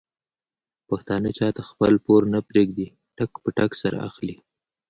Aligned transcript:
پښتانه 0.89 1.29
چاته 1.37 1.61
خپل 1.69 1.93
پور 2.05 2.21
نه 2.33 2.39
پرېږدي 2.49 2.87
ټک 3.17 3.31
په 3.43 3.49
ټک 3.57 3.71
سره 3.81 3.97
اخلي. 4.07 4.35